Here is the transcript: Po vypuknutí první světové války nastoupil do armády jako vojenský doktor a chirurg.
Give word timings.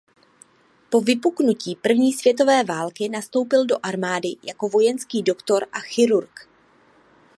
Po 0.89 1.01
vypuknutí 1.01 1.75
první 1.75 2.13
světové 2.13 2.63
války 2.63 3.09
nastoupil 3.09 3.65
do 3.65 3.75
armády 3.83 4.29
jako 4.43 4.69
vojenský 4.69 5.23
doktor 5.23 5.65
a 5.71 5.79
chirurg. 5.79 6.47